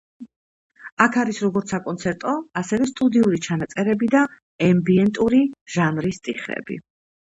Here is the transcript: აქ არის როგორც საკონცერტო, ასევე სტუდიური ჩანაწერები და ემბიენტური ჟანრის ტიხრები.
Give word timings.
აქ 1.03 1.17
არის 1.23 1.41
როგორც 1.47 1.73
საკონცერტო, 1.73 2.33
ასევე 2.61 2.87
სტუდიური 2.93 3.41
ჩანაწერები 3.49 4.09
და 4.15 4.23
ემბიენტური 4.69 5.43
ჟანრის 5.77 6.23
ტიხრები. 6.29 6.81